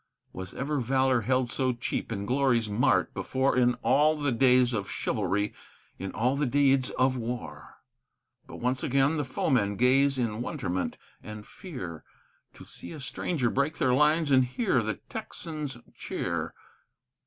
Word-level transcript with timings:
Was 0.33 0.55
ever 0.55 0.79
valor 0.79 1.21
held 1.21 1.51
so 1.51 1.73
cheap 1.73 2.11
in 2.11 2.25
Glory's 2.25 2.67
mart 2.67 3.13
before 3.13 3.55
In 3.55 3.75
all 3.83 4.15
the 4.17 4.31
days 4.31 4.73
of 4.73 4.89
chivalry, 4.89 5.53
in 5.99 6.11
all 6.13 6.35
the 6.35 6.47
deeds 6.47 6.89
of 6.97 7.17
war? 7.17 7.75
But 8.47 8.55
once 8.55 8.81
again 8.81 9.17
the 9.17 9.23
foemen 9.23 9.75
gaze 9.75 10.17
in 10.17 10.41
wonderment 10.41 10.97
and 11.21 11.45
fear 11.45 12.03
To 12.55 12.65
see 12.65 12.93
a 12.93 12.99
stranger 12.99 13.51
break 13.51 13.77
their 13.77 13.93
lines 13.93 14.31
and 14.31 14.43
hear 14.43 14.81
the 14.81 14.95
Texans 14.95 15.77
cheer. 15.93 16.55